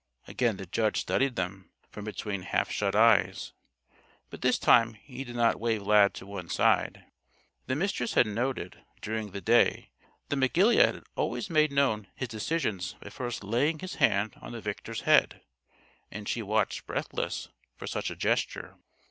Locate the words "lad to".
5.83-6.25